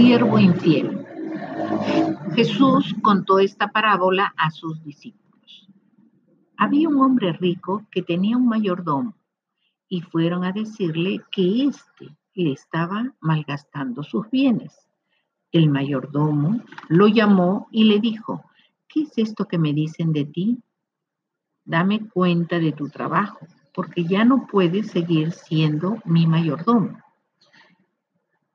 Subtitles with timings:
[0.00, 1.06] siervo infiel.
[2.34, 5.68] Jesús contó esta parábola a sus discípulos.
[6.56, 9.14] Había un hombre rico que tenía un mayordomo
[9.90, 14.74] y fueron a decirle que éste le estaba malgastando sus bienes.
[15.52, 18.42] El mayordomo lo llamó y le dijo,
[18.88, 20.62] ¿qué es esto que me dicen de ti?
[21.66, 26.98] Dame cuenta de tu trabajo, porque ya no puedes seguir siendo mi mayordomo.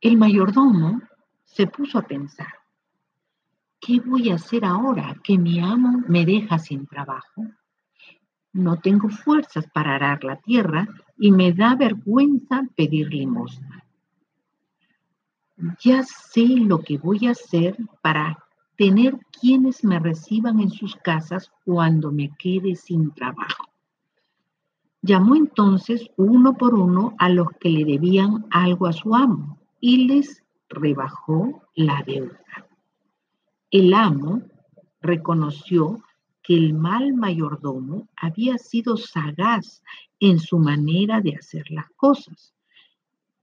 [0.02, 1.02] El mayordomo
[1.56, 2.54] se puso a pensar,
[3.80, 7.46] ¿qué voy a hacer ahora que mi amo me deja sin trabajo?
[8.52, 10.86] No tengo fuerzas para arar la tierra
[11.18, 13.86] y me da vergüenza pedir limosna.
[15.80, 18.38] Ya sé lo que voy a hacer para
[18.76, 23.64] tener quienes me reciban en sus casas cuando me quede sin trabajo.
[25.02, 30.08] Llamó entonces uno por uno a los que le debían algo a su amo y
[30.08, 30.45] les
[30.76, 32.40] rebajó la deuda.
[33.72, 34.44] El amo
[35.02, 36.04] reconoció
[36.44, 39.82] que el mal mayordomo había sido sagaz
[40.20, 42.54] en su manera de hacer las cosas.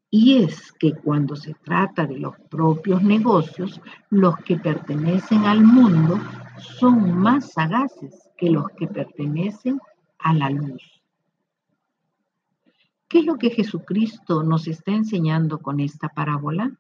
[0.09, 6.21] Y es que cuando se trata de los propios negocios, los que pertenecen al mundo
[6.59, 9.81] son más sagaces que los que pertenecen
[10.19, 11.03] a la luz.
[13.09, 16.79] ¿Qué es lo que Jesucristo nos está enseñando con esta parábola?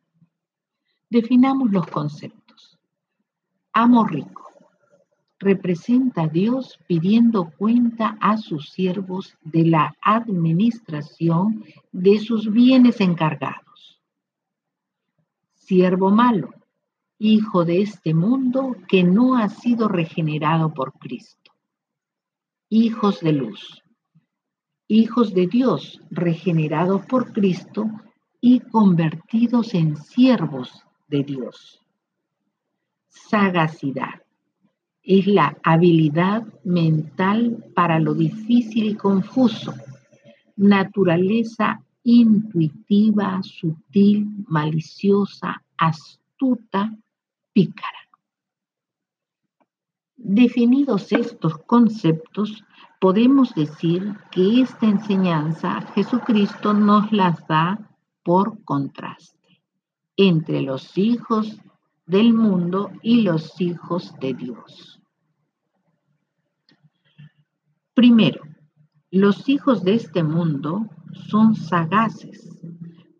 [1.12, 2.78] Definamos los conceptos.
[3.74, 4.48] Amo rico.
[5.38, 14.00] Representa a Dios pidiendo cuenta a sus siervos de la administración de sus bienes encargados.
[15.52, 16.48] Siervo malo,
[17.18, 21.52] hijo de este mundo que no ha sido regenerado por Cristo.
[22.70, 23.83] Hijos de luz,
[24.88, 27.90] hijos de Dios regenerados por Cristo
[28.40, 31.80] y convertidos en siervos de Dios.
[33.08, 34.22] Sagacidad
[35.02, 39.74] es la habilidad mental para lo difícil y confuso,
[40.56, 46.96] naturaleza intuitiva, sutil, maliciosa, astuta,
[47.52, 48.08] pícara.
[50.17, 52.64] Definidos estos conceptos,
[53.01, 57.78] podemos decir que esta enseñanza Jesucristo nos las da
[58.22, 59.42] por contraste
[60.17, 61.61] entre los hijos
[62.06, 65.00] del mundo y los hijos de Dios.
[67.95, 68.42] Primero,
[69.11, 70.89] los hijos de este mundo
[71.28, 72.58] son sagaces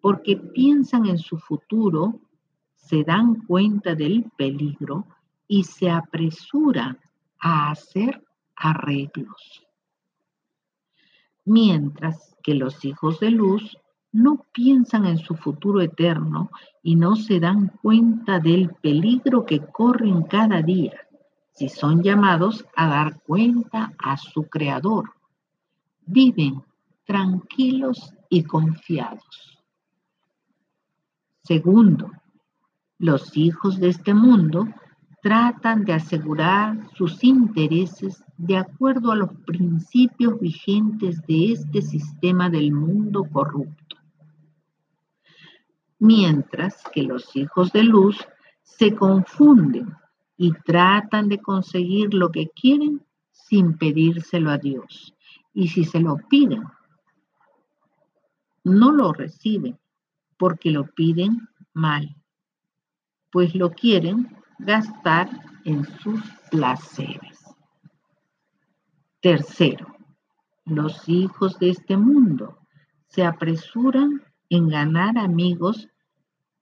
[0.01, 2.21] porque piensan en su futuro,
[2.75, 5.07] se dan cuenta del peligro
[5.47, 6.99] y se apresuran
[7.39, 8.25] a hacer
[8.57, 9.65] arreglos.
[11.45, 13.77] Mientras que los hijos de luz
[14.13, 16.51] no piensan en su futuro eterno
[16.83, 20.93] y no se dan cuenta del peligro que corren cada día
[21.53, 25.13] si son llamados a dar cuenta a su Creador.
[26.07, 26.63] Viven
[27.05, 29.59] tranquilos y confiados.
[31.43, 32.11] Segundo,
[32.99, 34.69] los hijos de este mundo
[35.23, 42.73] tratan de asegurar sus intereses de acuerdo a los principios vigentes de este sistema del
[42.73, 44.02] mundo corrupto
[46.03, 48.27] mientras que los hijos de luz
[48.65, 49.95] se confunden
[50.37, 55.15] y tratan de conseguir lo que quieren sin pedírselo a Dios.
[55.55, 56.65] Y si se lo piden,
[58.65, 59.79] no lo reciben
[60.39, 62.17] porque lo piden mal,
[63.31, 65.31] pues lo quieren gastar
[65.65, 66.21] en sus
[66.51, 67.39] placeres.
[69.21, 69.87] Tercero,
[70.65, 72.59] los hijos de este mundo
[73.07, 74.21] se apresuran
[74.51, 75.89] en ganar amigos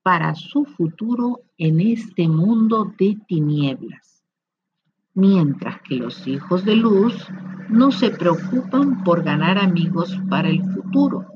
[0.03, 4.25] para su futuro en este mundo de tinieblas,
[5.15, 7.27] mientras que los hijos de luz
[7.69, 11.27] no se preocupan por ganar amigos para el futuro,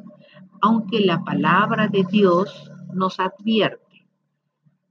[0.61, 3.85] aunque la palabra de Dios nos advierte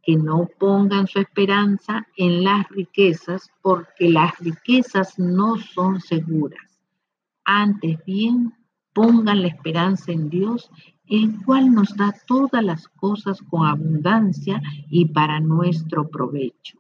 [0.04, 6.82] que no pongan su esperanza en las riquezas porque las riquezas no son seguras.
[7.46, 8.54] Antes bien,
[8.94, 10.70] pongan la esperanza en Dios
[11.08, 16.78] el cual nos da todas las cosas con abundancia y para nuestro provecho.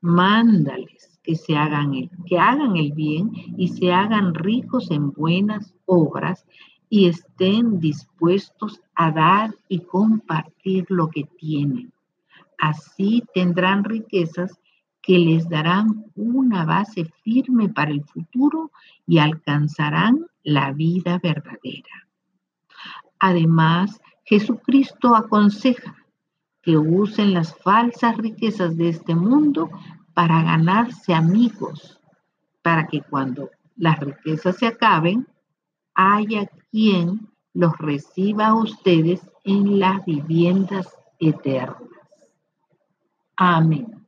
[0.00, 5.74] Mándales que se hagan el, que hagan el bien y se hagan ricos en buenas
[5.86, 6.44] obras
[6.88, 11.92] y estén dispuestos a dar y compartir lo que tienen.
[12.58, 14.58] Así tendrán riquezas
[15.02, 18.70] que les darán una base firme para el futuro
[19.06, 22.03] y alcanzarán la vida verdadera.
[23.26, 25.96] Además, Jesucristo aconseja
[26.60, 29.70] que usen las falsas riquezas de este mundo
[30.12, 31.98] para ganarse amigos,
[32.60, 35.26] para que cuando las riquezas se acaben,
[35.94, 41.80] haya quien los reciba a ustedes en las viviendas eternas.
[43.36, 44.03] Amén.